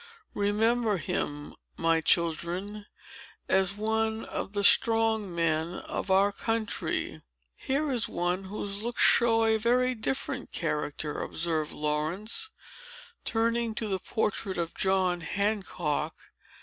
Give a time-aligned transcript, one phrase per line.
[0.33, 2.87] Remember him, my children,
[3.47, 7.21] as one of the strong men of our country."
[7.55, 12.49] "Here is one whose looks show a very different character," observed Laurence,
[13.25, 16.15] turning to the portrait of John Hancock.